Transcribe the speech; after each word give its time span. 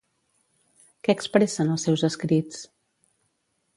Què 1.07 1.15
expressen 1.17 1.69
els 1.75 1.85
seus 1.89 2.07
escrits? 2.11 2.65